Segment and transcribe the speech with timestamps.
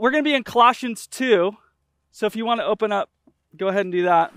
[0.00, 1.56] we're going to be in Colossians 2.
[2.12, 3.10] So if you want to open up,
[3.56, 4.32] go ahead and do that.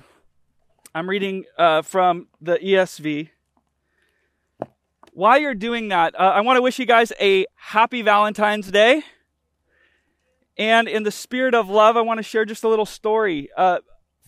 [0.93, 3.29] I'm reading uh, from the ESV.
[5.13, 9.03] While you're doing that, uh, I want to wish you guys a happy Valentine's Day.
[10.57, 13.49] And in the spirit of love, I want to share just a little story.
[13.55, 13.79] Uh,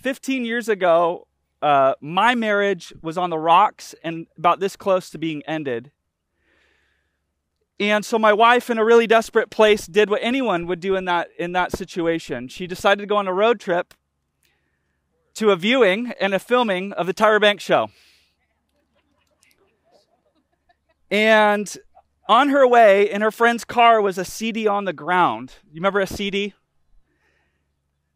[0.02, 1.28] 15 years ago,
[1.62, 5.92] uh, my marriage was on the rocks and about this close to being ended.
[7.90, 11.06] And so my wife, in a really desperate place, did what anyone would do in
[11.06, 12.48] that in that situation.
[12.48, 13.94] She decided to go on a road trip
[15.36, 17.90] to a viewing and a filming of the Tyra Banks show.
[21.10, 21.76] And
[22.28, 25.56] on her way, in her friend's car, was a CD on the ground.
[25.66, 26.54] You remember a CD?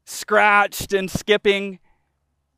[0.06, 1.80] Scratched and skipping.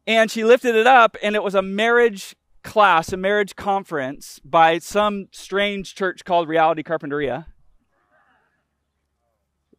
[0.05, 2.35] And she lifted it up, and it was a marriage
[2.69, 7.47] class, a marriage conference by some strange church called Reality Carpinteria.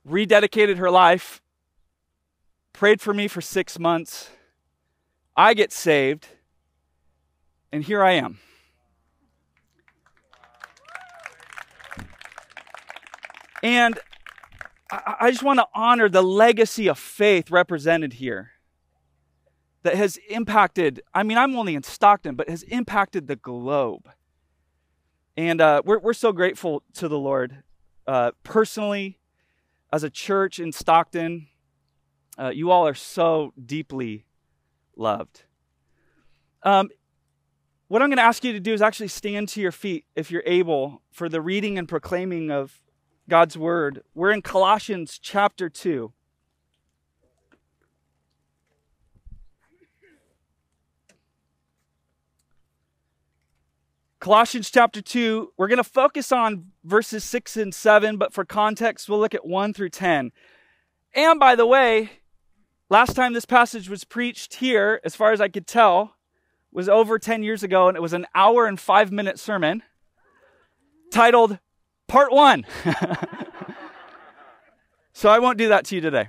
[0.05, 1.41] Rededicated her life,
[2.73, 4.31] prayed for me for six months.
[5.37, 6.27] I get saved,
[7.70, 8.41] and here I am.
[13.62, 14.01] And
[14.91, 18.51] I, just want to honor the legacy of faith represented here
[19.83, 24.09] that has impacted, I mean, I'm only in Stockton, but has impacted the globe.
[25.36, 27.62] And uh, we're, we're so grateful to the Lord
[28.06, 29.19] uh, personally,
[29.92, 31.48] as a church in Stockton.
[32.39, 34.25] Uh, you all are so deeply
[34.97, 35.45] loved.
[36.62, 36.89] Um,
[37.89, 40.31] what I'm going to ask you to do is actually stand to your feet if
[40.31, 42.83] you're able for the reading and proclaiming of
[43.28, 44.03] God's word.
[44.14, 46.12] We're in Colossians chapter 2.
[54.21, 59.09] Colossians chapter 2, we're going to focus on verses 6 and 7, but for context,
[59.09, 60.31] we'll look at 1 through 10.
[61.15, 62.11] And by the way,
[62.91, 66.17] last time this passage was preached here, as far as I could tell,
[66.71, 69.83] was over 10 years ago, and it was an hour and five minute sermon
[71.11, 71.59] titled
[72.07, 72.67] Part 1.
[75.14, 76.29] so I won't do that to you today.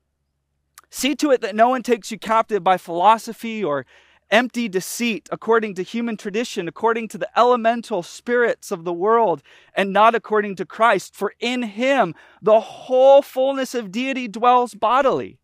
[0.91, 3.85] See to it that no one takes you captive by philosophy or
[4.29, 9.41] empty deceit, according to human tradition, according to the elemental spirits of the world,
[9.73, 11.15] and not according to Christ.
[11.15, 15.39] For in him the whole fullness of deity dwells bodily.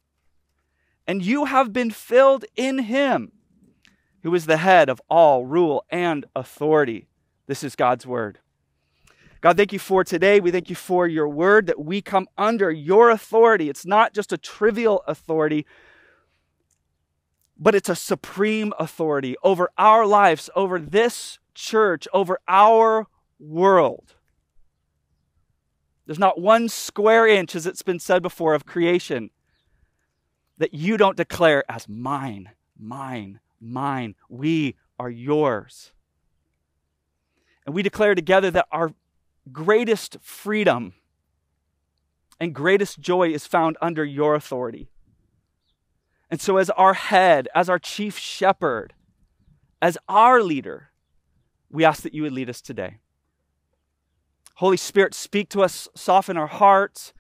[1.08, 3.32] And you have been filled in him,
[4.24, 7.08] who is the head of all rule and authority.
[7.48, 8.40] This is God's word.
[9.42, 10.40] God, thank you for today.
[10.40, 13.70] We thank you for your word that we come under your authority.
[13.70, 15.66] It's not just a trivial authority,
[17.58, 23.08] but it's a supreme authority over our lives, over this church, over our
[23.40, 24.16] world.
[26.06, 29.30] There's not one square inch, as it's been said before, of creation
[30.58, 34.16] that you don't declare as mine, mine, mine.
[34.30, 35.92] We are yours.
[37.66, 38.94] And we declare together that our
[39.48, 40.94] greatest freedom
[42.40, 44.90] and greatest joy is found under your authority.
[46.30, 48.94] And so, as our head, as our chief shepherd,
[49.82, 50.90] as our leader,
[51.70, 52.98] we ask that you would lead us today.
[54.56, 57.14] Holy Spirit, speak to us, soften our hearts,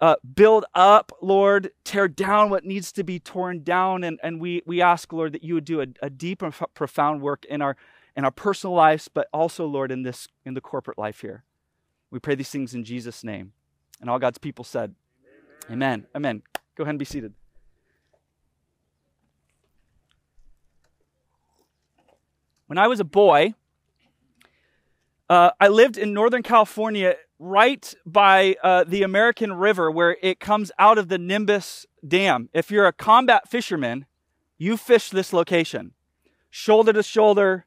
[0.00, 4.04] uh, build up, Lord, tear down what needs to be torn down.
[4.04, 7.22] And, and we, we ask, Lord, that you would do a, a deep and profound
[7.22, 7.76] work in our
[8.16, 11.44] in our personal lives, but also, Lord, in this in the corporate life here.
[12.10, 13.52] We pray these things in Jesus' name.
[14.00, 14.94] And all God's people said,
[15.70, 15.72] Amen.
[15.72, 16.06] Amen.
[16.14, 16.42] Amen.
[16.76, 17.34] Go ahead and be seated.
[22.66, 23.54] When I was a boy,
[25.28, 30.72] uh, I lived in Northern California, right by uh, the American River, where it comes
[30.78, 32.48] out of the Nimbus Dam.
[32.52, 34.06] If you're a combat fisherman,
[34.58, 35.92] you fish this location.
[36.50, 37.66] shoulder to shoulder,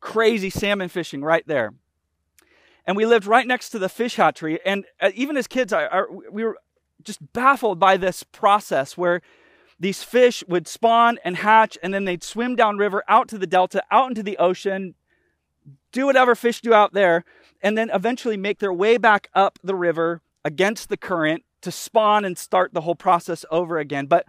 [0.00, 1.72] crazy salmon fishing right there.
[2.86, 4.58] And we lived right next to the fish hatchery.
[4.64, 6.58] And uh, even as kids, I, I, we were
[7.02, 9.20] just baffled by this process where
[9.78, 13.82] these fish would spawn and hatch, and then they'd swim downriver out to the delta,
[13.90, 14.94] out into the ocean,
[15.92, 17.24] do whatever fish do out there,
[17.62, 22.24] and then eventually make their way back up the river against the current to spawn
[22.24, 24.06] and start the whole process over again.
[24.06, 24.26] But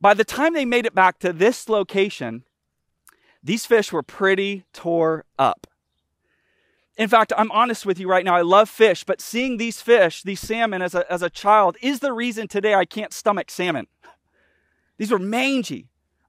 [0.00, 2.44] by the time they made it back to this location,
[3.42, 5.66] these fish were pretty tore up.
[6.96, 8.34] In fact, I'm honest with you right now.
[8.34, 12.00] I love fish, but seeing these fish, these salmon as a, as a child, is
[12.00, 13.86] the reason today I can't stomach salmon.
[14.96, 15.86] These were mangy,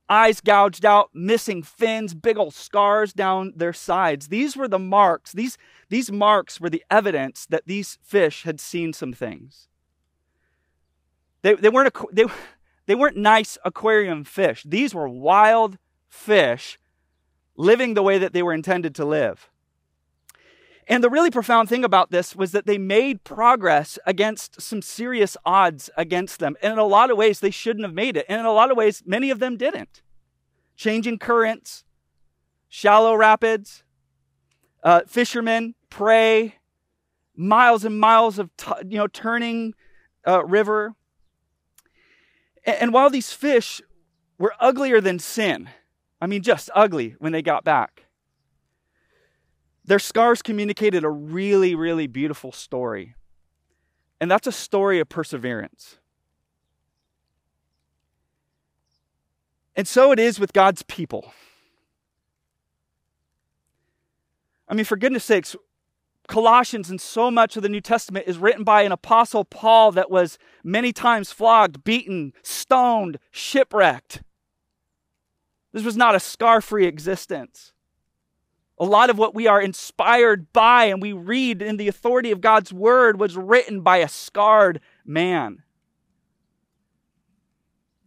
[0.07, 4.27] eyes gouged out, missing fins, big old scars down their sides.
[4.27, 5.31] These were the marks.
[5.31, 5.57] These,
[5.89, 9.69] these marks were the evidence that these fish had seen some things.
[11.41, 12.25] They, they, weren't, they,
[12.85, 14.63] they weren't nice aquarium fish.
[14.67, 16.77] These were wild fish
[17.59, 19.49] living the way that they were intended to live.
[20.87, 25.35] And the really profound thing about this was that they made progress against some serious
[25.45, 26.55] odds against them.
[26.63, 28.25] And in a lot of ways, they shouldn't have made it.
[28.29, 30.01] And in a lot of ways, many of them didn't.
[30.77, 31.83] Changing currents,
[32.69, 33.83] shallow rapids,
[34.81, 36.55] uh, fishermen, prey,
[37.35, 39.73] miles and miles of t- you know turning
[40.25, 40.95] uh, river.
[42.65, 43.81] And, and while these fish
[44.37, 45.69] were uglier than sin,
[46.21, 48.05] I mean, just ugly when they got back.
[49.85, 53.15] Their scars communicated a really, really beautiful story.
[54.21, 55.97] And that's a story of perseverance.
[59.75, 61.31] And so it is with God's people.
[64.67, 65.55] I mean, for goodness sakes,
[66.27, 70.11] Colossians and so much of the New Testament is written by an apostle Paul that
[70.11, 74.21] was many times flogged, beaten, stoned, shipwrecked.
[75.71, 77.73] This was not a scar free existence.
[78.79, 82.41] A lot of what we are inspired by and we read in the authority of
[82.41, 85.63] God's word was written by a scarred man.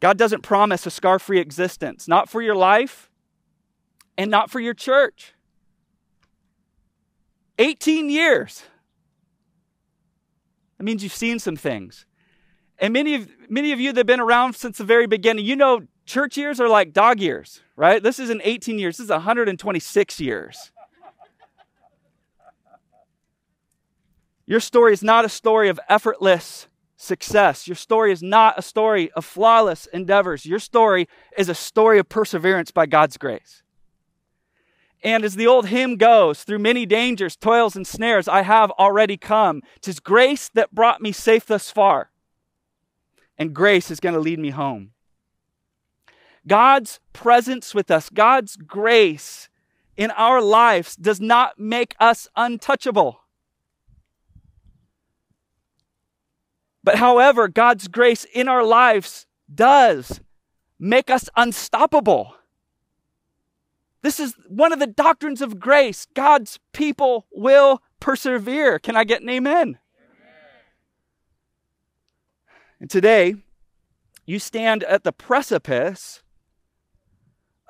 [0.01, 3.11] God doesn't promise a scar free existence, not for your life
[4.19, 5.35] and not for your church.
[7.59, 8.65] 18 years.
[10.79, 12.07] That means you've seen some things.
[12.79, 15.55] And many of, many of you that have been around since the very beginning, you
[15.55, 18.03] know church years are like dog years, right?
[18.03, 20.73] This isn't 18 years, this is 126 years.
[24.47, 27.67] Your story is not a story of effortless success.
[27.67, 30.47] Your story is not a story of flawless endeavors.
[30.47, 33.63] Your story is a story of perseverance by God's grace.
[35.03, 39.17] And as the old hymn goes, through many dangers, toils, and snares, I have already
[39.17, 39.63] come.
[39.81, 42.11] Tis grace that brought me safe thus far,
[43.37, 44.91] and grace is going to lead me home.
[46.47, 49.49] God's presence with us, God's grace
[49.97, 53.21] in our lives does not make us untouchable.
[56.85, 60.21] But however, God's grace in our lives does
[60.79, 62.35] make us unstoppable.
[64.03, 66.09] This is one of the doctrines of grace.
[66.13, 68.81] God's people will persevere.
[68.81, 69.59] Can I get an amen?
[69.59, 69.79] amen?
[72.81, 73.37] And today,
[74.27, 76.22] you stand at the precipice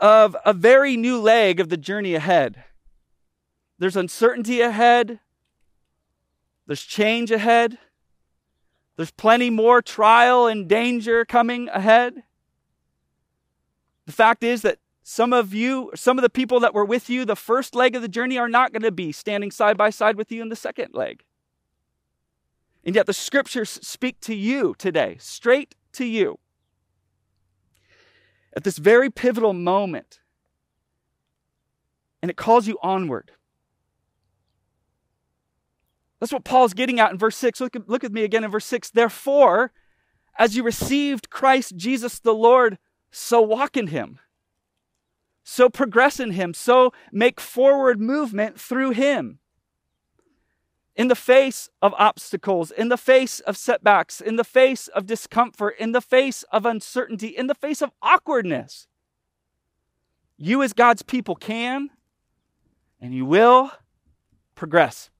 [0.02, 2.64] of a very new leg of the journey ahead.
[3.78, 5.20] There's uncertainty ahead,
[6.66, 7.78] there's change ahead,
[8.96, 12.24] there's plenty more trial and danger coming ahead.
[14.06, 17.24] The fact is that some of you, some of the people that were with you
[17.24, 20.16] the first leg of the journey are not going to be standing side by side
[20.16, 21.22] with you in the second leg.
[22.84, 26.38] And yet the scriptures speak to you today, straight to you
[28.56, 30.20] at this very pivotal moment.
[32.20, 33.32] And it calls you onward.
[36.20, 37.60] That's what Paul's getting at in verse 6.
[37.60, 38.90] Look, look at me again in verse 6.
[38.90, 39.72] Therefore,
[40.38, 42.78] as you received Christ Jesus the Lord,
[43.10, 44.20] so walk in him.
[45.42, 46.54] So progress in him.
[46.54, 49.40] So make forward movement through him
[50.94, 55.74] in the face of obstacles, in the face of setbacks, in the face of discomfort,
[55.78, 58.86] in the face of uncertainty, in the face of awkwardness,
[60.36, 61.90] you as God's people can
[63.00, 63.72] and you will
[64.54, 65.10] progress.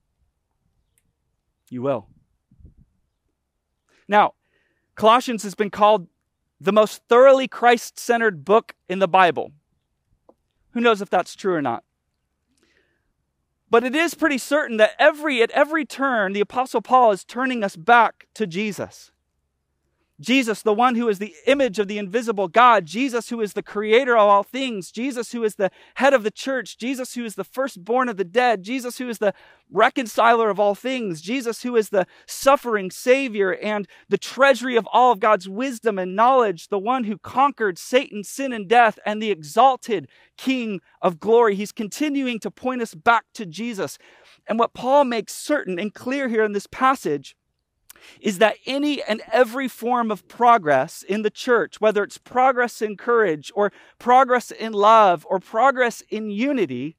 [1.71, 2.07] You will.
[4.07, 4.35] Now,
[4.95, 6.07] Colossians has been called
[6.61, 9.53] the most thoroughly Christ centered book in the Bible.
[10.73, 11.83] Who knows if that's true or not?
[13.73, 17.65] But it is pretty certain that every at every turn the apostle Paul is turning
[17.65, 19.12] us back to Jesus.
[20.21, 23.63] Jesus, the one who is the image of the invisible God, Jesus, who is the
[23.63, 27.35] creator of all things, Jesus, who is the head of the church, Jesus, who is
[27.35, 29.35] the firstborn of the dead, Jesus, who is the
[29.71, 35.13] reconciler of all things, Jesus, who is the suffering Savior and the treasury of all
[35.13, 39.31] of God's wisdom and knowledge, the one who conquered Satan, sin, and death, and the
[39.31, 41.55] exalted King of glory.
[41.55, 43.99] He's continuing to point us back to Jesus.
[44.47, 47.35] And what Paul makes certain and clear here in this passage
[48.21, 52.97] is that any and every form of progress in the church, whether it's progress in
[52.97, 56.97] courage or progress in love or progress in unity,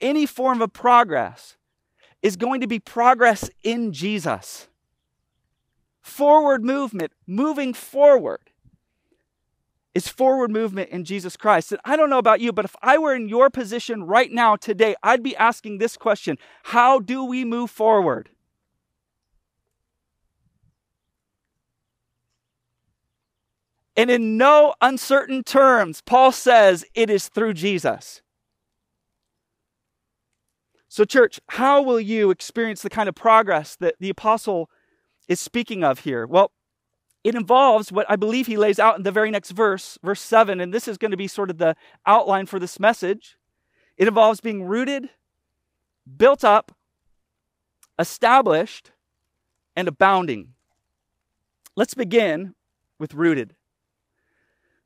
[0.00, 1.56] any form of progress
[2.22, 4.68] is going to be progress in Jesus.
[6.00, 8.50] Forward movement, moving forward,
[9.94, 11.72] is forward movement in Jesus Christ.
[11.72, 14.56] And I don't know about you, but if I were in your position right now
[14.56, 18.30] today, I'd be asking this question How do we move forward?
[23.98, 28.22] And in no uncertain terms, Paul says it is through Jesus.
[30.88, 34.70] So, church, how will you experience the kind of progress that the apostle
[35.26, 36.28] is speaking of here?
[36.28, 36.52] Well,
[37.24, 40.60] it involves what I believe he lays out in the very next verse, verse 7,
[40.60, 41.74] and this is going to be sort of the
[42.06, 43.36] outline for this message.
[43.96, 45.10] It involves being rooted,
[46.16, 46.70] built up,
[47.98, 48.92] established,
[49.74, 50.54] and abounding.
[51.74, 52.54] Let's begin
[53.00, 53.56] with rooted.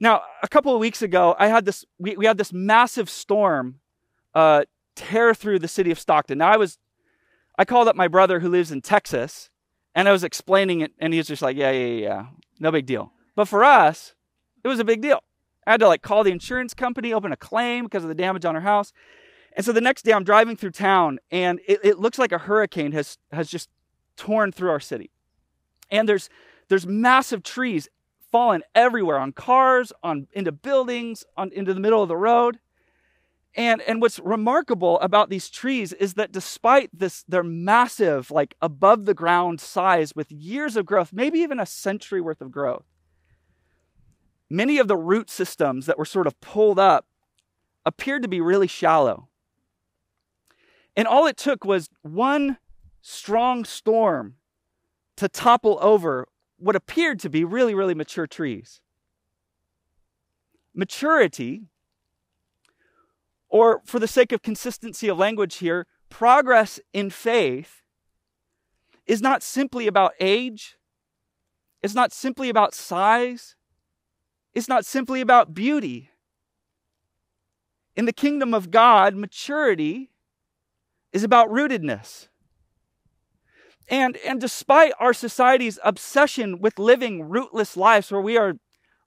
[0.02, 1.84] Now, a couple of weeks ago, I had this.
[1.96, 3.78] We, we had this massive storm
[4.34, 4.64] uh,
[4.96, 6.38] tear through the city of Stockton.
[6.38, 6.76] Now, I was,
[7.56, 9.48] I called up my brother who lives in Texas,
[9.94, 12.26] and I was explaining it, and he was just like, "Yeah, yeah, yeah,
[12.58, 14.14] no big deal." But for us,
[14.64, 15.22] it was a big deal.
[15.68, 18.44] I had to like call the insurance company, open a claim because of the damage
[18.44, 18.92] on our house.
[19.56, 22.38] And so the next day, I'm driving through town, and it, it looks like a
[22.38, 23.68] hurricane has has just
[24.16, 25.12] torn through our city.
[25.92, 26.28] And there's
[26.66, 27.88] there's massive trees
[28.32, 32.58] fallen everywhere on cars, on into buildings, on into the middle of the road.
[33.54, 39.04] And and what's remarkable about these trees is that despite this their massive like above
[39.04, 42.86] the ground size with years of growth, maybe even a century worth of growth.
[44.48, 47.06] Many of the root systems that were sort of pulled up
[47.84, 49.28] appeared to be really shallow.
[50.96, 52.58] And all it took was one
[53.00, 54.36] strong storm
[55.16, 56.28] to topple over
[56.62, 58.80] what appeared to be really, really mature trees.
[60.74, 61.64] Maturity,
[63.48, 67.82] or for the sake of consistency of language here, progress in faith
[69.06, 70.76] is not simply about age,
[71.82, 73.56] it's not simply about size,
[74.54, 76.10] it's not simply about beauty.
[77.96, 80.10] In the kingdom of God, maturity
[81.12, 82.28] is about rootedness.
[83.88, 88.54] And, and despite our society's obsession with living rootless lives where we are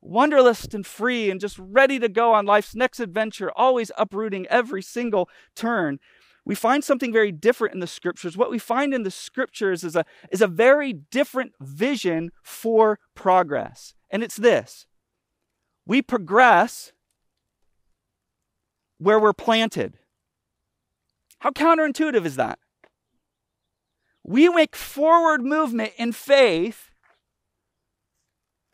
[0.02, 4.82] wanderlust and free and just ready to go on life's next adventure, always uprooting every
[4.82, 6.00] single turn,
[6.46, 8.38] we find something very different in the scriptures.
[8.38, 13.96] What we find in the scriptures is a, is a very different vision for progress.
[14.12, 14.86] And it's this
[15.88, 16.94] we progress
[18.98, 19.98] where we're planted.
[21.40, 22.60] How counterintuitive is that?
[24.28, 26.90] We make forward movement in faith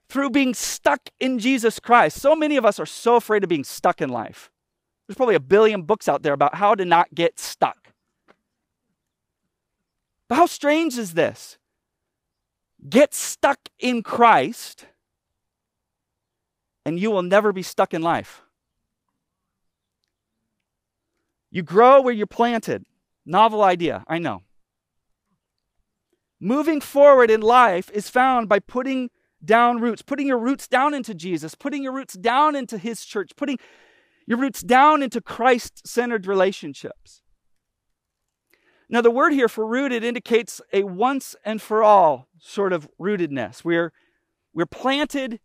[0.07, 2.21] through being stuck in Jesus Christ.
[2.21, 4.49] So many of us are so afraid of being stuck in life.
[5.05, 7.91] There's probably a billion books out there about how to not get stuck.
[10.29, 11.57] But how strange is this?
[12.89, 14.85] Get stuck in Christ,
[16.85, 18.41] and you will never be stuck in life.
[21.51, 22.85] You grow where you're planted.
[23.25, 24.43] Novel idea, I know.
[26.43, 29.11] Moving forward in life is found by putting
[29.45, 33.33] down roots, putting your roots down into Jesus, putting your roots down into His church,
[33.35, 33.59] putting
[34.25, 37.21] your roots down into Christ centered relationships.
[38.89, 43.63] Now, the word here for rooted indicates a once and for all sort of rootedness.
[43.63, 43.93] We're,
[44.51, 45.39] we're planted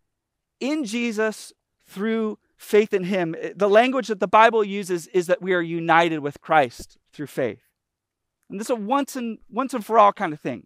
[0.59, 1.53] in Jesus
[1.87, 3.35] through faith in Him.
[3.55, 7.61] The language that the Bible uses is that we are united with Christ through faith.
[8.49, 10.65] And this is a once and, once and for all kind of thing.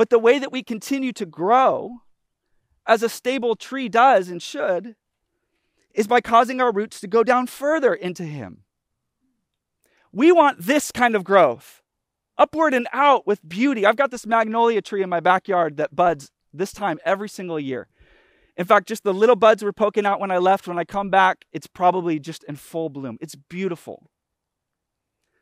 [0.00, 1.98] But the way that we continue to grow,
[2.86, 4.96] as a stable tree does and should,
[5.92, 8.62] is by causing our roots to go down further into Him.
[10.10, 11.82] We want this kind of growth,
[12.38, 13.84] upward and out with beauty.
[13.84, 17.86] I've got this magnolia tree in my backyard that buds this time every single year.
[18.56, 20.66] In fact, just the little buds were poking out when I left.
[20.66, 23.18] When I come back, it's probably just in full bloom.
[23.20, 24.08] It's beautiful.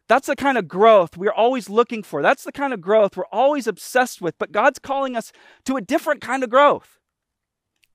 [0.09, 2.23] That's the kind of growth we're always looking for.
[2.23, 4.39] That's the kind of growth we're always obsessed with.
[4.39, 5.33] But God's calling us
[5.65, 6.99] to a different kind of growth.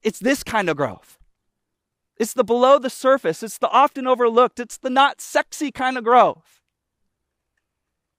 [0.04, 1.18] It's this kind of growth.
[2.18, 3.42] It's the below the surface.
[3.42, 4.60] It's the often overlooked.
[4.60, 6.62] It's the not sexy kind of growth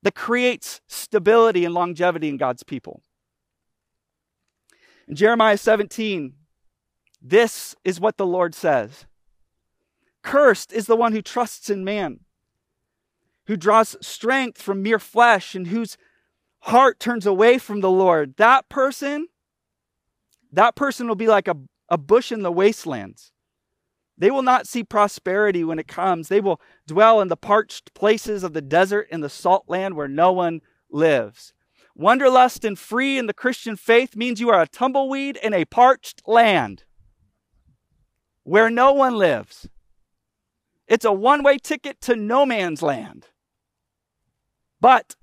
[0.03, 3.03] that creates stability and longevity in God's people.
[5.07, 6.35] In Jeremiah 17,
[7.23, 9.07] this is what the Lord says
[10.23, 12.21] Cursed is the one who trusts in man,
[13.47, 15.97] who draws strength from mere flesh, and whose
[16.61, 18.37] heart turns away from the Lord.
[18.37, 19.29] That person,
[20.53, 21.57] that person will be like a,
[21.89, 23.33] a bush in the wastelands.
[24.17, 26.29] They will not see prosperity when it comes.
[26.29, 30.09] They will dwell in the parched places of the desert in the salt land where
[30.09, 30.61] no one
[30.91, 31.53] lives.
[31.97, 36.23] Wanderlust and free in the Christian faith means you are a tumbleweed in a parched
[36.27, 36.85] land
[38.43, 39.69] where no one lives.
[40.87, 43.29] It's a one way ticket to no man's land.
[44.85, 45.17] But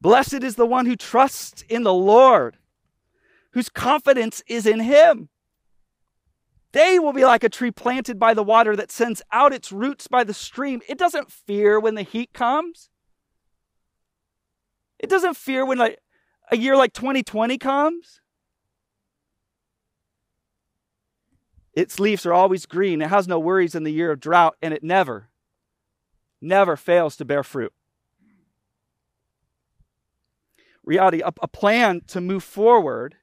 [0.00, 2.56] blessed is the one who trusts in the Lord,
[3.52, 5.28] whose confidence is in him.
[6.72, 10.08] They will be like a tree planted by the water that sends out its roots
[10.08, 10.82] by the stream.
[10.88, 12.90] It doesn't fear when the heat comes.
[14.98, 16.00] It doesn't fear when like
[16.50, 18.20] a year like 2020 comes.
[21.72, 23.00] Its leaves are always green.
[23.00, 25.28] It has no worries in the year of drought, and it never,
[26.44, 27.72] never fails to bear fruit.
[30.84, 33.16] Reality, a, a plan to move forward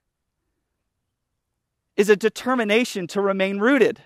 [1.96, 4.02] is a determination to remain rooted.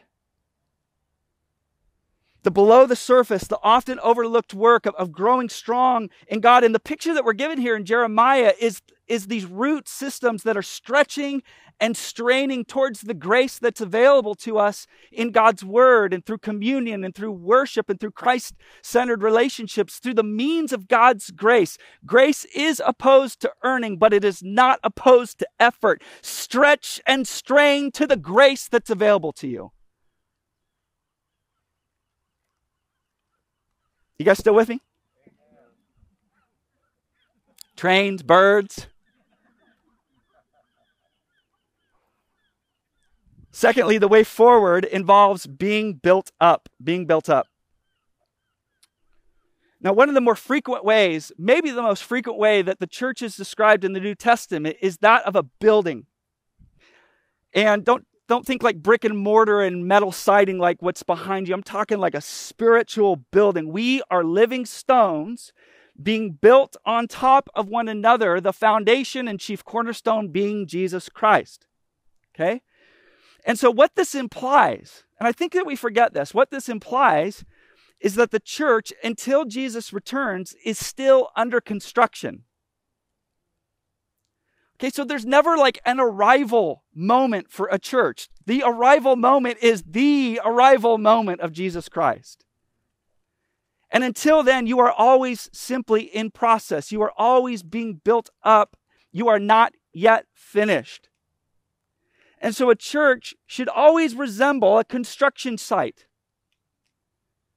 [2.43, 6.63] The below the surface, the often overlooked work of, of growing strong in God.
[6.63, 10.57] And the picture that we're given here in Jeremiah is, is these root systems that
[10.57, 11.41] are stretching
[11.79, 17.03] and straining towards the grace that's available to us in God's word and through communion
[17.03, 21.77] and through worship and through Christ centered relationships, through the means of God's grace.
[22.05, 26.01] Grace is opposed to earning, but it is not opposed to effort.
[26.21, 29.71] Stretch and strain to the grace that's available to you.
[34.17, 34.81] You guys still with me?
[37.75, 38.87] Trains, birds.
[43.55, 47.47] Secondly, the way forward involves being built up, being built up.
[49.79, 53.21] Now, one of the more frequent ways, maybe the most frequent way that the church
[53.21, 56.05] is described in the New Testament is that of a building.
[57.53, 61.53] And don't don't think like brick and mortar and metal siding like what's behind you.
[61.53, 63.71] I'm talking like a spiritual building.
[63.71, 65.53] We are living stones
[66.03, 71.67] being built on top of one another, the foundation and chief cornerstone being Jesus Christ.
[72.35, 72.61] Okay?
[73.45, 77.45] And so, what this implies, and I think that we forget this, what this implies
[78.01, 82.43] is that the church, until Jesus returns, is still under construction.
[84.77, 88.27] Okay, so there's never like an arrival moment for a church.
[88.45, 92.43] The arrival moment is the arrival moment of Jesus Christ.
[93.89, 96.91] And until then, you are always simply in process.
[96.91, 98.75] You are always being built up.
[99.13, 101.07] You are not yet finished.
[102.39, 106.05] And so a church should always resemble a construction site.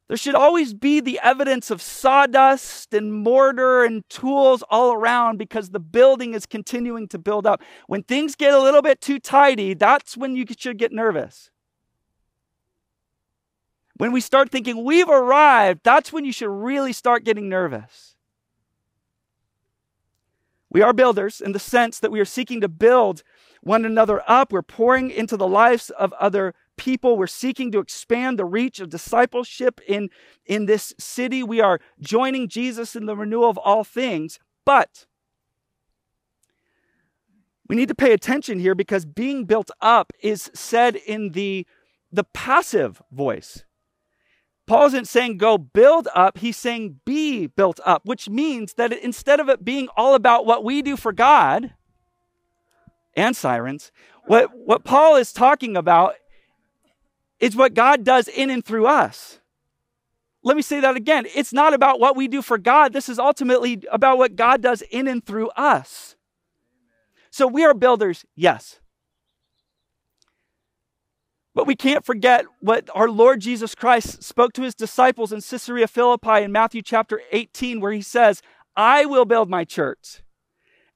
[0.08, 5.70] There should always be the evidence of sawdust and mortar and tools all around because
[5.70, 7.62] the building is continuing to build up.
[7.88, 11.50] When things get a little bit too tidy, that's when you should get nervous.
[13.98, 18.16] When we start thinking we've arrived, that's when you should really start getting nervous.
[20.70, 23.22] We are builders in the sense that we are seeking to build
[23.62, 24.52] one another up.
[24.52, 27.16] We're pouring into the lives of other people.
[27.16, 30.10] We're seeking to expand the reach of discipleship in,
[30.44, 31.42] in this city.
[31.42, 34.38] We are joining Jesus in the renewal of all things.
[34.64, 35.06] But
[37.68, 41.66] we need to pay attention here because being built up is said in the,
[42.12, 43.64] the passive voice.
[44.68, 49.40] Paul isn't saying go build up, he's saying be built up, which means that instead
[49.40, 51.72] of it being all about what we do for God,
[53.18, 53.90] and sirens.
[54.26, 56.14] What, what Paul is talking about
[57.40, 59.40] is what God does in and through us.
[60.44, 61.26] Let me say that again.
[61.34, 62.92] It's not about what we do for God.
[62.92, 66.14] This is ultimately about what God does in and through us.
[67.30, 68.78] So we are builders, yes.
[71.58, 75.88] But we can't forget what our Lord Jesus Christ spoke to his disciples in Caesarea
[75.88, 78.42] Philippi in Matthew chapter 18, where he says,
[78.76, 80.22] I will build my church,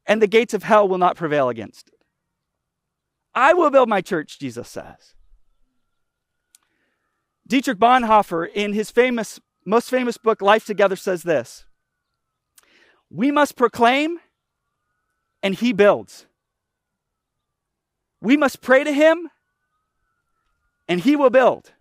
[0.07, 1.98] and the gates of hell will not prevail against it.
[3.35, 5.14] I will build my church, Jesus says.
[7.44, 11.64] Dietrich Bonhoeffer, in his famous most famous book, Life Together, says this
[13.11, 14.20] We must proclaim,
[15.42, 16.27] and he builds.
[18.20, 19.29] We must pray to him,
[20.92, 21.72] and he will build.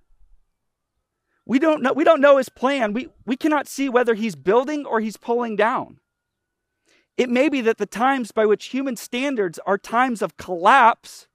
[1.45, 2.93] We don't know, we don't know his plan.
[2.93, 5.99] We, we cannot see whether he's building or he's pulling down.
[7.17, 11.27] It may be that the times by which human standards are times of collapse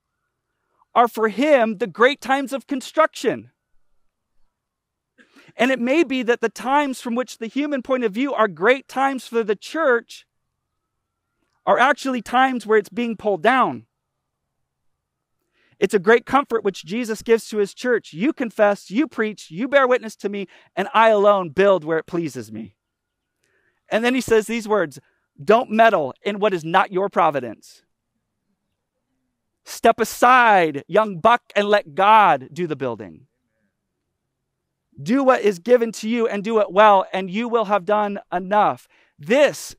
[0.95, 3.51] are for him the great times of construction.
[5.55, 8.49] And it may be that the times from which the human point of view are
[8.49, 10.27] great times for the church
[11.67, 13.85] are actually times where it's being pulled down.
[15.79, 18.13] It's a great comfort which Jesus gives to his church.
[18.13, 22.07] You confess, you preach, you bear witness to me, and I alone build where it
[22.07, 22.77] pleases me.
[23.91, 24.99] And then he says these words
[25.43, 27.83] Don't meddle in what is not your providence.
[29.65, 33.27] Step aside, young buck, and let God do the building.
[35.03, 38.19] Do what is given to you and do it well, and you will have done
[38.33, 38.89] enough.
[39.19, 39.75] This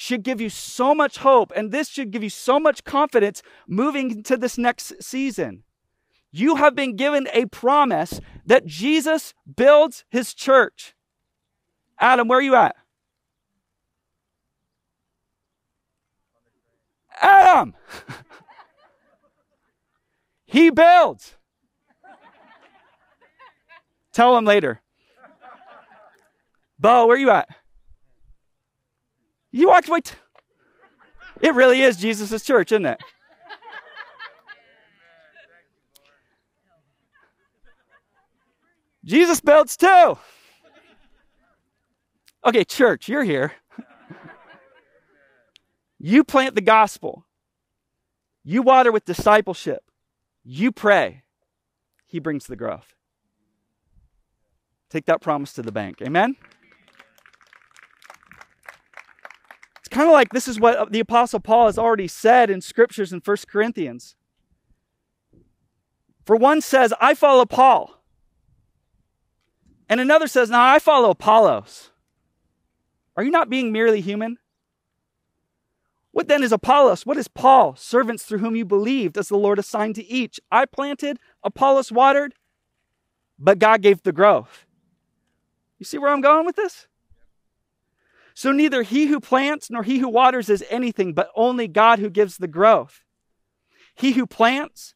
[0.00, 4.12] should give you so much hope, and this should give you so much confidence moving
[4.12, 5.64] into this next season.
[6.30, 10.94] You have been given a promise that Jesus builds his church.
[11.98, 12.76] Adam, where are you at?
[17.20, 17.74] Adam!
[20.46, 21.34] he builds.
[24.12, 24.80] Tell him later.
[26.78, 27.48] Bo, where are you at?
[29.50, 30.00] You walked away.
[31.40, 33.00] It really is Jesus' church, isn't it?
[39.04, 40.18] Jesus builds too.
[42.44, 43.52] Okay, church, you're here.
[45.98, 47.26] you plant the gospel.
[48.44, 49.82] You water with discipleship.
[50.44, 51.22] You pray.
[52.06, 52.94] He brings the growth.
[54.90, 56.00] Take that promise to the bank.
[56.02, 56.36] Amen?
[59.88, 62.60] It's kind of like this is what uh, the Apostle Paul has already said in
[62.60, 64.16] scriptures in 1 Corinthians.
[66.26, 67.98] For one says, I follow Paul.
[69.88, 71.90] And another says, Now I follow Apollos.
[73.16, 74.36] Are you not being merely human?
[76.10, 77.06] What then is Apollos?
[77.06, 77.74] What is Paul?
[77.74, 80.38] Servants through whom you believed, as the Lord assigned to each.
[80.52, 82.34] I planted, Apollos watered,
[83.38, 84.66] but God gave the growth.
[85.78, 86.88] You see where I'm going with this?
[88.38, 92.08] So neither he who plants nor he who waters is anything, but only God who
[92.08, 93.02] gives the growth.
[93.96, 94.94] He who plants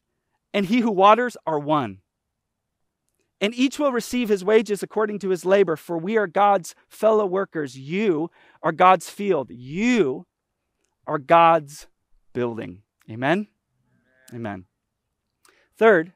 [0.53, 1.97] and he who waters are one.
[3.41, 7.25] And each will receive his wages according to his labor, for we are God's fellow
[7.25, 7.77] workers.
[7.77, 9.49] You are God's field.
[9.51, 10.25] You
[11.05, 11.87] are God's
[12.31, 12.83] building.
[13.11, 13.47] Amen?
[14.33, 14.67] Amen.
[15.75, 16.13] Third,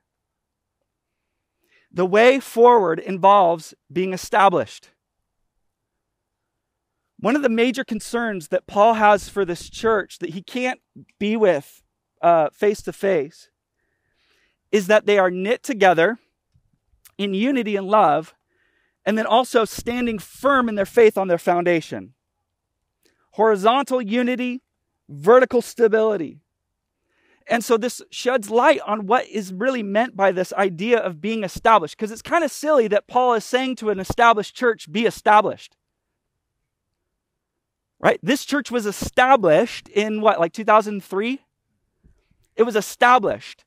[1.92, 4.92] the way forward involves being established.
[7.20, 10.80] One of the major concerns that Paul has for this church that he can't
[11.20, 11.82] be with
[12.54, 13.50] face to face
[14.72, 16.20] is that they are knit together
[17.18, 18.36] in unity and love,
[19.04, 22.14] and then also standing firm in their faith on their foundation.
[23.32, 24.62] Horizontal unity,
[25.10, 26.42] vertical stability.
[27.50, 31.44] And so this sheds light on what is really meant by this idea of being
[31.44, 35.06] established, because it's kind of silly that Paul is saying to an established church, be
[35.06, 35.76] established.
[38.00, 38.20] Right?
[38.22, 41.42] This church was established in what, like 2003?
[42.56, 43.64] It was established.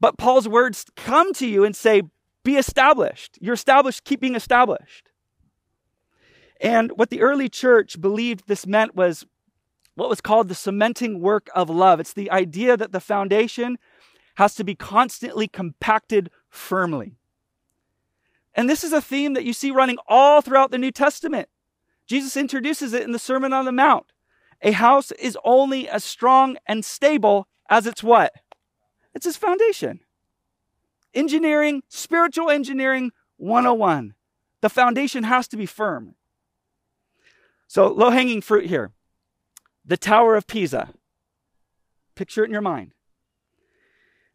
[0.00, 2.02] But Paul's words come to you and say,
[2.44, 3.38] be established.
[3.40, 5.10] You're established, keep being established.
[6.60, 9.26] And what the early church believed this meant was
[9.94, 12.00] what was called the cementing work of love.
[12.00, 13.78] It's the idea that the foundation
[14.36, 17.16] has to be constantly compacted firmly.
[18.54, 21.48] And this is a theme that you see running all throughout the New Testament.
[22.08, 24.06] Jesus introduces it in the Sermon on the Mount.
[24.62, 28.32] A house is only as strong and stable as its what?
[29.14, 30.00] It's its foundation.
[31.14, 34.14] Engineering, spiritual engineering 101.
[34.62, 36.14] The foundation has to be firm.
[37.68, 38.92] So, low hanging fruit here.
[39.84, 40.90] The Tower of Pisa.
[42.14, 42.92] Picture it in your mind.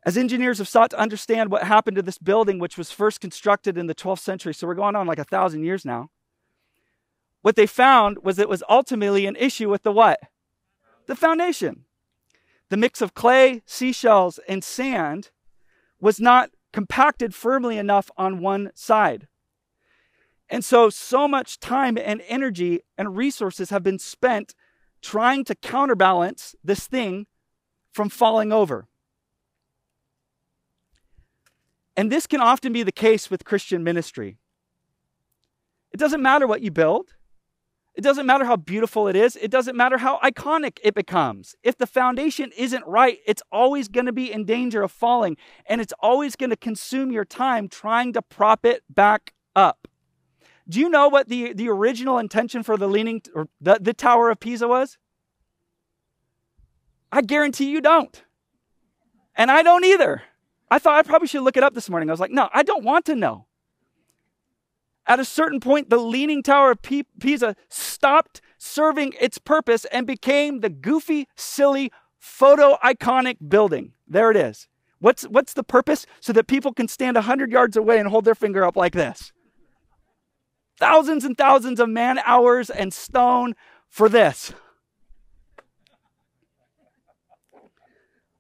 [0.06, 3.78] As engineers have sought to understand what happened to this building, which was first constructed
[3.78, 6.10] in the 12th century, so we're going on like a thousand years now,
[7.44, 10.20] what they found was it was ultimately an issue with the what?
[11.08, 11.84] The foundation.
[12.70, 15.30] The mix of clay, seashells, and sand
[16.00, 19.28] was not compacted firmly enough on one side.
[20.50, 24.56] And so, so much time and energy and resources have been spent
[25.02, 27.28] trying to counterbalance this thing
[27.92, 28.88] from falling over.
[31.98, 34.38] And this can often be the case with Christian ministry.
[35.92, 37.14] It doesn't matter what you build.
[37.96, 39.36] It doesn't matter how beautiful it is.
[39.36, 41.56] It doesn't matter how iconic it becomes.
[41.62, 45.80] If the foundation isn't right, it's always going to be in danger of falling, and
[45.80, 49.88] it's always going to consume your time trying to prop it back up.
[50.68, 54.32] Do you know what the, the original intention for the leaning or the, the Tower
[54.32, 54.98] of Pisa was?
[57.12, 58.24] I guarantee you don't.
[59.36, 60.24] And I don't either.
[60.72, 62.10] I thought I probably should look it up this morning.
[62.10, 63.46] I was like, no, I don't want to know.
[65.06, 70.62] At a certain point, the Leaning Tower of Pisa stopped serving its purpose and became
[70.62, 73.92] the goofy, silly, photo iconic building.
[74.08, 74.70] There it is.
[75.00, 76.06] What's, what's the purpose?
[76.22, 79.34] So that people can stand 100 yards away and hold their finger up like this.
[80.80, 83.56] Thousands and thousands of man hours and stone
[83.90, 84.54] for this.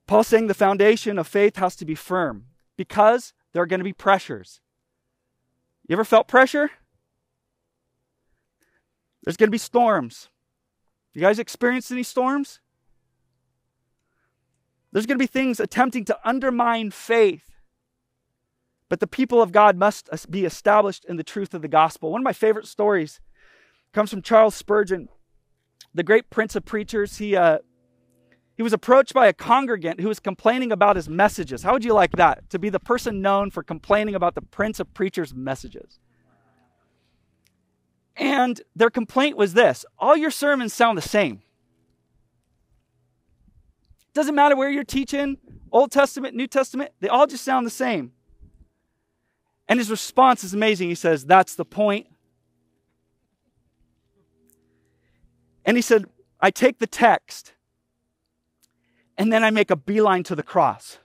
[0.07, 2.45] Paul's saying the foundation of faith has to be firm
[2.77, 4.61] because there are going to be pressures.
[5.87, 6.71] You ever felt pressure?
[9.23, 10.29] There's going to be storms.
[11.13, 12.59] You guys experienced any storms?
[14.91, 17.49] There's going to be things attempting to undermine faith.
[18.89, 22.11] But the people of God must be established in the truth of the gospel.
[22.11, 23.19] One of my favorite stories
[23.91, 25.09] comes from Charles Spurgeon,
[25.93, 27.17] the great prince of preachers.
[27.17, 27.59] He, uh,
[28.55, 31.63] he was approached by a congregant who was complaining about his messages.
[31.63, 32.49] How would you like that?
[32.51, 35.99] To be the person known for complaining about the Prince of Preachers' messages.
[38.15, 41.41] And their complaint was this all your sermons sound the same.
[44.13, 45.37] Doesn't matter where you're teaching,
[45.71, 48.11] Old Testament, New Testament, they all just sound the same.
[49.67, 50.89] And his response is amazing.
[50.89, 52.05] He says, That's the point.
[55.65, 56.05] And he said,
[56.39, 57.53] I take the text
[59.17, 60.99] and then I make a beeline to the cross.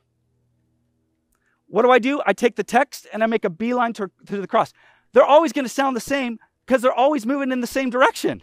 [1.67, 2.23] What do I do?
[2.27, 4.73] I take the text and I make a beeline to, to the cross.
[5.13, 8.43] They're always going to sound the same because they're always moving in the same direction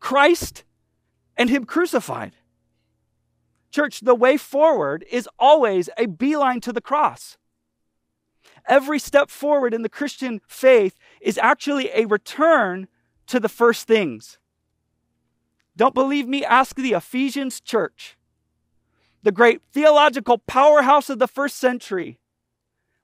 [0.00, 0.64] Christ
[1.36, 2.32] and Him crucified.
[3.70, 7.38] Church, the way forward is always a beeline to the cross.
[8.66, 12.88] Every step forward in the Christian faith is actually a return
[13.26, 14.38] to the first things.
[15.76, 16.44] Don't believe me?
[16.44, 18.16] Ask the Ephesians church
[19.24, 22.18] the great theological powerhouse of the first century,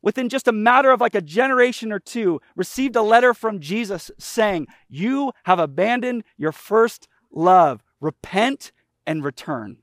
[0.02, 4.10] within just a matter of like a generation or two, received a letter from Jesus
[4.18, 7.82] saying, You have abandoned your first love.
[8.00, 8.70] Repent
[9.06, 9.78] and return.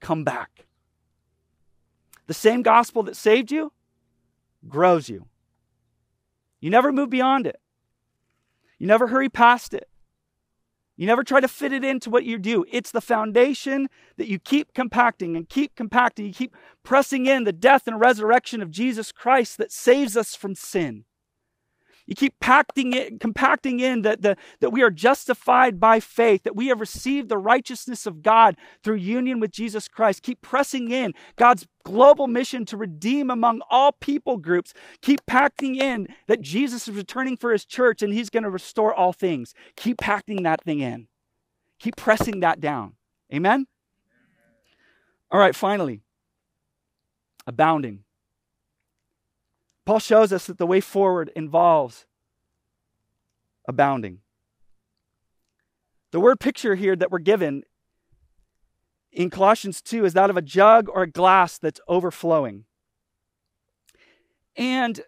[0.00, 0.66] Come back.
[2.26, 3.72] The same gospel that saved you
[4.66, 5.26] grows you.
[6.60, 7.60] You never move beyond it,
[8.78, 9.88] you never hurry past it.
[10.96, 12.64] You never try to fit it into what you do.
[12.70, 16.26] It's the foundation that you keep compacting and keep compacting.
[16.26, 16.54] You keep
[16.84, 21.04] pressing in the death and resurrection of Jesus Christ that saves us from sin.
[22.06, 26.54] You keep packing it, compacting in that, the, that we are justified by faith, that
[26.54, 30.22] we have received the righteousness of God through union with Jesus Christ.
[30.22, 34.74] Keep pressing in God's global mission to redeem among all people groups.
[35.00, 38.92] Keep packing in that Jesus is returning for his church and he's going to restore
[38.92, 39.54] all things.
[39.76, 41.08] Keep packing that thing in.
[41.78, 42.94] Keep pressing that down.
[43.32, 43.66] Amen?
[45.30, 46.02] All right, finally,
[47.46, 48.03] abounding.
[49.84, 52.06] Paul shows us that the way forward involves
[53.68, 54.20] abounding.
[56.10, 57.64] The word picture here that we're given
[59.12, 62.64] in Colossians 2 is that of a jug or a glass that's overflowing.
[64.56, 65.00] And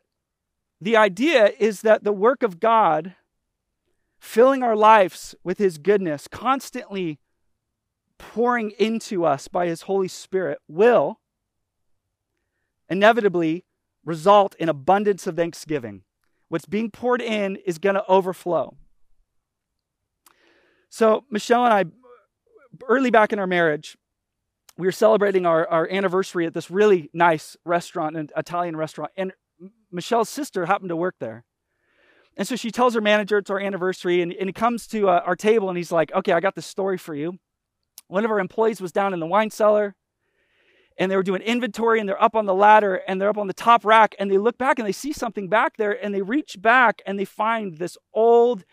[0.80, 3.14] the idea is that the work of God,
[4.18, 7.18] filling our lives with His goodness, constantly
[8.18, 11.20] pouring into us by His Holy Spirit, will
[12.88, 13.64] inevitably
[14.06, 16.02] result in abundance of thanksgiving.
[16.48, 18.76] What's being poured in is going to overflow.
[20.88, 21.84] So, Michelle and I,
[22.88, 23.98] early back in our marriage,
[24.78, 29.10] we were celebrating our, our anniversary at this really nice restaurant, an Italian restaurant.
[29.16, 29.32] And
[29.90, 31.44] Michelle's sister happened to work there.
[32.36, 35.22] And so she tells her manager it's our anniversary, and, and he comes to uh,
[35.24, 37.38] our table and he's like, Okay, I got this story for you.
[38.08, 39.96] One of our employees was down in the wine cellar
[40.98, 43.46] and they were doing inventory and they're up on the ladder and they're up on
[43.46, 46.22] the top rack and they look back and they see something back there and they
[46.22, 48.64] reach back and they find this old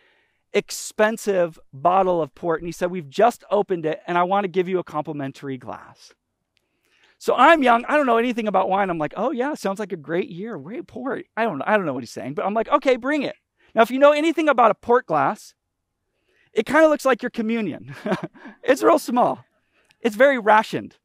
[0.54, 4.48] expensive bottle of port and he said we've just opened it and i want to
[4.48, 6.14] give you a complimentary glass.
[7.18, 7.86] So i'm young.
[7.86, 8.90] I don't know anything about wine.
[8.90, 10.58] I'm like oh yeah sounds like a great year.
[10.58, 11.26] Great port.
[11.36, 13.36] I don't i don't know what he's saying but i'm like okay bring it.
[13.76, 15.56] Now if you know anything about a port glass
[16.54, 17.96] it kind of looks like your communion.
[18.64, 19.44] It's real small.
[20.00, 20.98] It's very rationed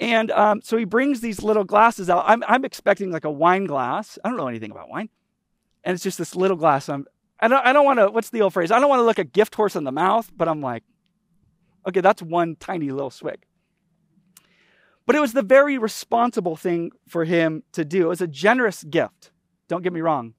[0.00, 2.24] and um, so he brings these little glasses out.
[2.26, 4.18] I'm, I'm expecting like a wine glass.
[4.24, 5.10] I don't know anything about wine.
[5.84, 6.88] And it's just this little glass.
[6.88, 7.06] I'm,
[7.38, 8.70] I don't, I don't want to, what's the old phrase?
[8.70, 10.84] I don't want to look a gift horse in the mouth, but I'm like,
[11.86, 13.44] okay, that's one tiny little swig.
[15.04, 18.06] But it was the very responsible thing for him to do.
[18.06, 19.32] It was a generous gift.
[19.68, 20.34] Don't get me wrong.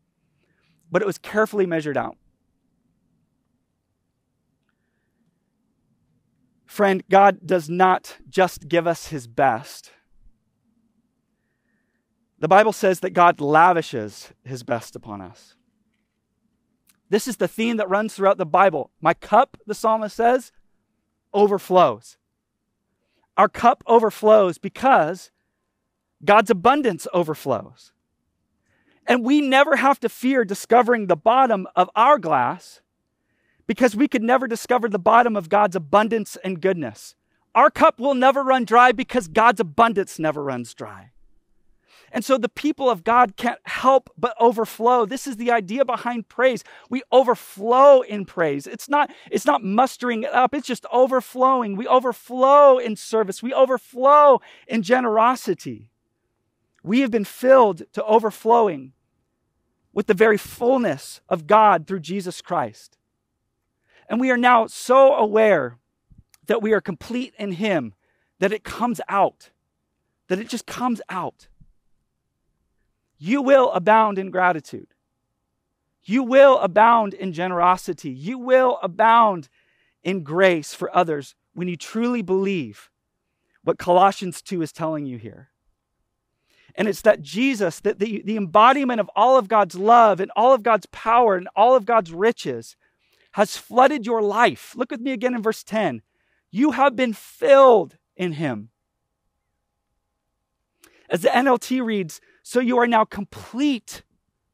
[0.92, 2.18] But it was carefully measured out.
[6.72, 9.92] Friend, God does not just give us his best.
[12.40, 15.58] The Bible says that God lavishes his best upon us.
[17.10, 18.90] This is the theme that runs throughout the Bible.
[19.02, 20.54] My cup, the psalmist says,
[21.34, 22.16] overflows.
[23.36, 25.30] Our cup overflows because
[26.24, 27.92] God's abundance overflows.
[29.06, 32.81] And we never have to fear discovering the bottom of our glass
[33.68, 37.16] because we could never discover the bottom of God's abundance and goodness.
[37.54, 41.12] Our cup will never run dry because God's abundance never runs dry.
[42.12, 45.06] And so the people of God can't help but overflow.
[45.06, 46.64] This is the idea behind praise.
[46.90, 48.68] We overflow in praise.
[48.68, 51.78] It's not, it's not mustering it up, it's just overflowing.
[51.78, 55.90] We overflow in service, we overflow in generosity.
[56.84, 58.94] We have been filled to overflowing
[59.94, 62.98] with the very fullness of God through Jesus Christ.
[64.12, 65.78] And we are now so aware
[66.48, 67.94] that we are complete in Him
[68.40, 69.52] that it comes out,
[70.28, 71.48] that it just comes out.
[73.18, 74.88] You will abound in gratitude.
[76.04, 78.10] You will abound in generosity.
[78.10, 79.48] You will abound
[80.04, 82.90] in grace for others when you truly believe
[83.64, 85.52] what Colossians 2 is telling you here.
[86.76, 90.54] And it's that Jesus, that the, the embodiment of all of God's love and all
[90.54, 92.76] of God's power and all of God's riches,
[93.34, 94.74] has flooded your life.
[94.76, 96.02] Look with me again in verse 10.
[96.52, 98.70] You have been filled in him.
[101.10, 104.04] As the NLT reads, so you are now complete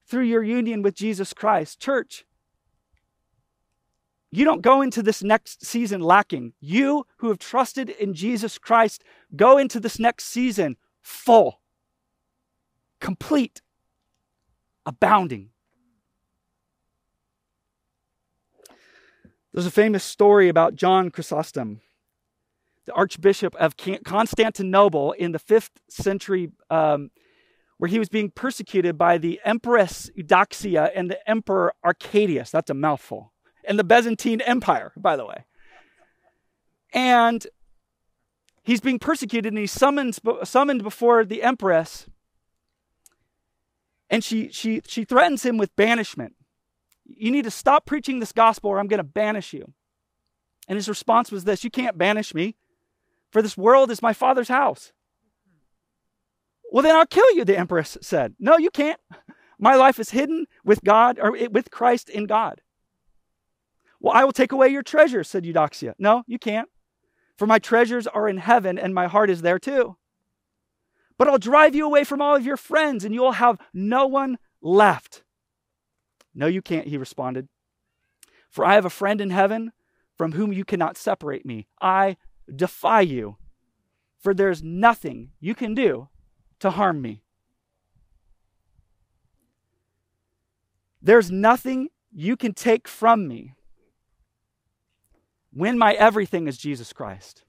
[0.07, 1.79] through your union with Jesus Christ.
[1.79, 2.25] Church,
[4.31, 6.53] you don't go into this next season lacking.
[6.59, 9.03] You who have trusted in Jesus Christ
[9.35, 11.61] go into this next season full,
[12.99, 13.61] complete,
[14.85, 15.49] abounding.
[19.57, 21.81] There's a famous story about John Chrysostom,
[22.85, 27.09] the Archbishop of Constantinople in the fifth century, um,
[27.79, 32.51] where he was being persecuted by the Empress Eudoxia and the Emperor Arcadius.
[32.51, 33.33] That's a mouthful.
[33.67, 35.45] And the Byzantine Empire, by the way.
[36.93, 37.47] And
[38.61, 42.05] he's being persecuted and he's summoned, summoned before the Empress.
[44.07, 46.35] And she, she, she threatens him with banishment.
[47.07, 49.73] You need to stop preaching this gospel or I'm going to banish you.
[50.67, 52.55] And his response was this You can't banish me,
[53.31, 54.91] for this world is my father's house.
[56.71, 58.35] Well, then I'll kill you, the empress said.
[58.39, 58.99] No, you can't.
[59.59, 62.61] My life is hidden with God or with Christ in God.
[63.99, 65.95] Well, I will take away your treasures, said Eudoxia.
[65.97, 66.69] No, you can't.
[67.37, 69.97] For my treasures are in heaven and my heart is there too.
[71.17, 74.37] But I'll drive you away from all of your friends and you'll have no one
[74.61, 75.23] left.
[76.37, 77.49] No, you can't, he responded.
[78.51, 79.71] For I have a friend in heaven
[80.15, 81.67] from whom you cannot separate me.
[81.81, 82.15] I
[82.55, 83.37] defy you,
[84.19, 86.09] for there's nothing you can do
[86.59, 87.23] to harm me.
[91.01, 93.55] There's nothing you can take from me
[95.51, 97.45] when my everything is Jesus Christ.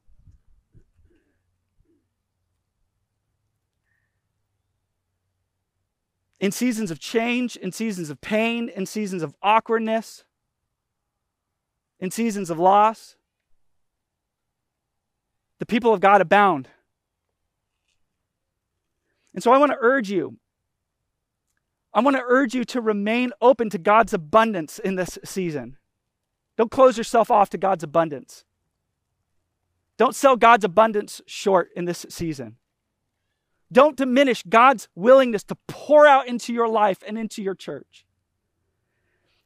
[6.40, 10.24] In seasons of change, in seasons of pain, in seasons of awkwardness,
[11.98, 13.16] in seasons of loss.
[15.59, 16.68] The people of God abound.
[19.35, 20.37] And so I want to urge you.
[21.92, 25.77] I want to urge you to remain open to God's abundance in this season.
[26.57, 28.44] Don't close yourself off to God's abundance.
[29.96, 32.57] Don't sell God's abundance short in this season.
[33.70, 38.07] Don't diminish God's willingness to pour out into your life and into your church.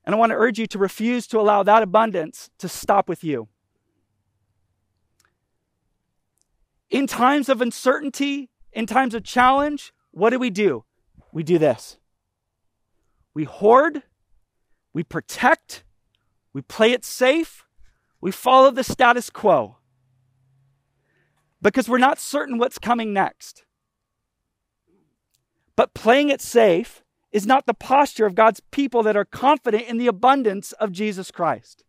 [0.04, 3.24] And I want to urge you to refuse to allow that abundance to stop with
[3.24, 3.48] you.
[6.90, 10.84] In times of uncertainty, in times of challenge, what do we do?
[11.32, 11.98] We do this
[13.34, 14.02] we hoard,
[14.92, 15.84] we protect,
[16.52, 17.64] we play it safe,
[18.20, 19.76] we follow the status quo
[21.62, 23.64] because we're not certain what's coming next.
[25.82, 27.02] But playing it safe
[27.32, 31.32] is not the posture of God's people that are confident in the abundance of Jesus
[31.32, 31.82] Christ.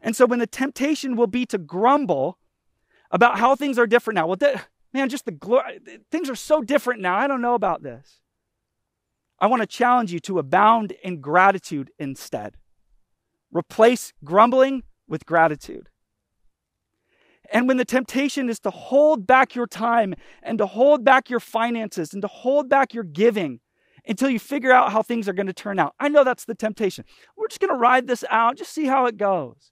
[0.00, 2.38] And so when the temptation will be to grumble
[3.10, 4.38] about how things are different now, well,
[4.94, 5.80] man, just the glory,
[6.10, 7.18] things are so different now.
[7.18, 8.20] I don't know about this.
[9.38, 12.56] I want to challenge you to abound in gratitude instead.
[13.52, 15.90] Replace grumbling with gratitude.
[17.54, 21.38] And when the temptation is to hold back your time and to hold back your
[21.38, 23.60] finances and to hold back your giving
[24.04, 26.56] until you figure out how things are going to turn out, I know that's the
[26.56, 27.04] temptation.
[27.36, 29.70] We're just going to ride this out, just see how it goes.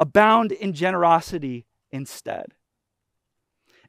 [0.00, 2.54] Abound in generosity instead.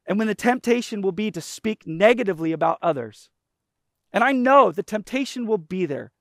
[0.05, 3.29] And when the temptation will be to speak negatively about others,
[4.11, 6.11] and I know the temptation will be there.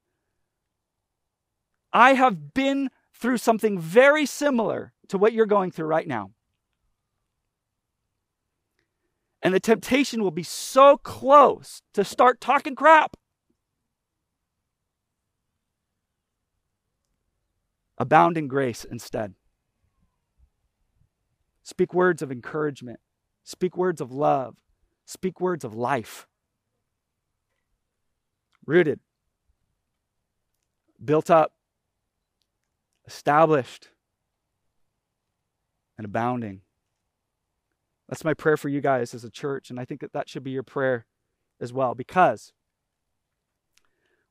[1.93, 6.31] I have been through something very similar to what you're going through right now.
[9.43, 13.17] And the temptation will be so close to start talking crap.
[17.99, 19.35] Abound in grace instead.
[21.63, 23.01] Speak words of encouragement.
[23.45, 24.57] Speak words of love.
[25.05, 26.27] Speak words of life.
[28.67, 28.99] Rooted,
[31.05, 31.53] built up,
[33.07, 33.91] established,
[35.97, 36.63] and abounding.
[38.09, 40.45] That's my prayer for you guys as a church, and I think that that should
[40.45, 41.07] be your prayer
[41.61, 42.53] as well, because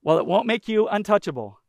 [0.02, 1.60] while it won't make you untouchable,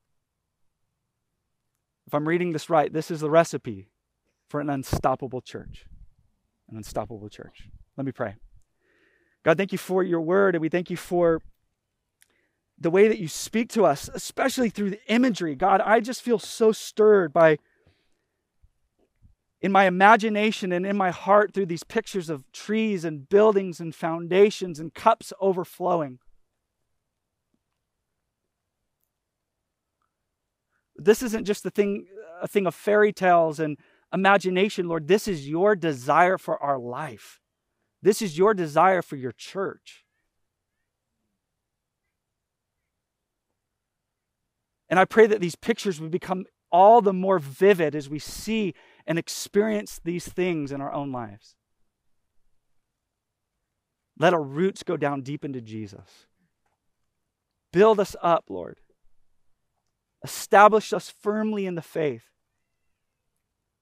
[2.07, 3.89] if I'm reading this right, this is the recipe
[4.49, 5.87] for an unstoppable church.
[6.69, 7.69] An unstoppable church.
[7.97, 8.37] Let me pray.
[9.45, 11.41] God, thank you for your word, and we thank you for
[12.79, 15.55] the way that you speak to us, especially through the imagery.
[15.55, 17.59] God, I just feel so stirred by
[19.61, 23.95] in my imagination and in my heart through these pictures of trees and buildings and
[23.95, 26.19] foundations and cups overflowing.
[30.97, 32.07] This isn't just a thing
[32.41, 33.79] a thing of fairy tales and
[34.13, 35.09] imagination, Lord.
[35.09, 37.41] This is your desire for our life.
[38.03, 40.05] This is your desire for your church.
[44.89, 48.75] And I pray that these pictures would become all the more vivid as we see
[49.07, 51.55] and experience these things in our own lives.
[54.19, 56.27] Let our roots go down deep into Jesus.
[57.73, 58.79] Build us up, Lord.
[60.25, 62.25] Establish us firmly in the faith.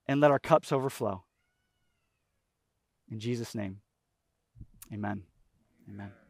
[0.06, 1.24] And let our cups overflow.
[3.10, 3.80] In Jesus' name,
[4.92, 5.22] amen.
[5.88, 6.23] Amen.